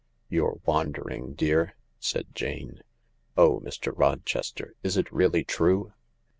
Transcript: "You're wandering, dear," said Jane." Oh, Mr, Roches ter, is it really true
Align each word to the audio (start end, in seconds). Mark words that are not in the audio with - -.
"You're 0.31 0.57
wandering, 0.65 1.33
dear," 1.35 1.75
said 1.99 2.33
Jane." 2.33 2.81
Oh, 3.37 3.59
Mr, 3.59 3.93
Roches 3.95 4.51
ter, 4.51 4.73
is 4.81 4.97
it 4.97 5.11
really 5.11 5.43
true 5.43 5.93